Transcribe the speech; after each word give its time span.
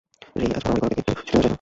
রেই, 0.39 0.49
আজ 0.57 0.63
মারামারি 0.67 0.93
করা 0.95 0.99
থেকে 1.01 1.01
একটু 1.03 1.13
ছুটি 1.27 1.31
নেয়া 1.31 1.37
যায় 1.41 1.45
না? 1.45 1.49